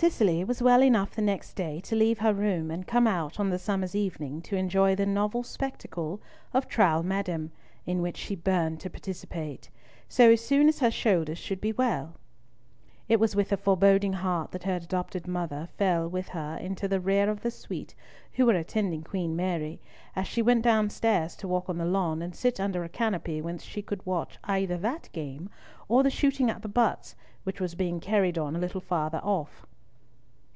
Cicely 0.00 0.44
was 0.44 0.62
well 0.62 0.80
enough 0.84 1.16
the 1.16 1.22
next 1.22 1.54
day 1.54 1.80
to 1.80 1.96
leave 1.96 2.20
her 2.20 2.32
room 2.32 2.70
and 2.70 2.86
come 2.86 3.08
out 3.08 3.40
on 3.40 3.50
the 3.50 3.58
summer's 3.58 3.96
evening 3.96 4.40
to 4.42 4.54
enjoy 4.54 4.94
the 4.94 5.04
novel 5.04 5.42
spectacle 5.42 6.20
of 6.54 6.68
Trowle 6.68 7.02
Madame, 7.02 7.50
in 7.84 8.00
which 8.00 8.16
she 8.16 8.36
burned 8.36 8.78
to 8.78 8.90
participate, 8.90 9.70
so 10.08 10.36
soon 10.36 10.68
as 10.68 10.78
her 10.78 10.90
shoulder 10.92 11.34
should 11.34 11.60
be 11.60 11.72
well. 11.72 12.14
It 13.08 13.18
was 13.18 13.34
with 13.34 13.50
a 13.50 13.56
foreboding 13.56 14.12
heart 14.12 14.52
that 14.52 14.62
her 14.62 14.76
adopted 14.76 15.26
mother 15.26 15.68
fell 15.76 16.06
with 16.08 16.28
her 16.28 16.56
into 16.60 16.86
the 16.86 17.00
rear 17.00 17.28
of 17.28 17.40
the 17.40 17.50
suite 17.50 17.96
who 18.34 18.46
were 18.46 18.54
attending 18.54 19.02
Queen 19.02 19.34
Mary, 19.34 19.80
as 20.14 20.28
she 20.28 20.42
went 20.42 20.62
downstairs 20.62 21.34
to 21.34 21.48
walk 21.48 21.68
on 21.68 21.76
the 21.78 21.84
lawn, 21.84 22.22
and 22.22 22.36
sit 22.36 22.60
under 22.60 22.84
a 22.84 22.88
canopy 22.88 23.42
whence 23.42 23.64
she 23.64 23.82
could 23.82 24.06
watch 24.06 24.38
either 24.44 24.76
that 24.76 25.08
game, 25.12 25.50
or 25.88 26.04
the 26.04 26.08
shooting 26.10 26.48
at 26.50 26.62
the 26.62 26.68
butts 26.68 27.16
which 27.42 27.60
was 27.60 27.74
being 27.74 27.98
carried 27.98 28.38
on 28.38 28.54
a 28.54 28.60
little 28.60 28.80
farther 28.80 29.18
off. 29.24 29.64